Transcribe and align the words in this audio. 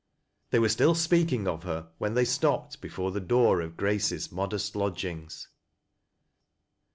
They 0.49 0.57
were 0.57 0.67
still 0.69 0.95
speaking 0.95 1.47
of 1.47 1.61
her 1.61 1.89
when 1.99 2.15
they 2.15 2.25
stopped 2.25 2.81
before 2.81 3.11
the 3.11 3.19
door 3.19 3.61
of 3.61 3.77
Grace's 3.77 4.31
modest 4.31 4.75
lodgings. 4.75 5.47